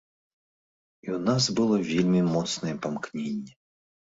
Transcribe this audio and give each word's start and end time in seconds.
І 1.05 1.11
ў 1.15 1.19
нас 1.27 1.43
было 1.59 1.75
вельмі 1.91 2.21
моцнае 2.33 2.75
памкненне. 2.89 3.53